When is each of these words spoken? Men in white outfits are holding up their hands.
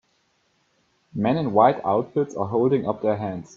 Men 1.13 1.37
in 1.37 1.53
white 1.53 1.79
outfits 1.85 2.35
are 2.35 2.47
holding 2.47 2.87
up 2.87 3.03
their 3.03 3.17
hands. 3.17 3.49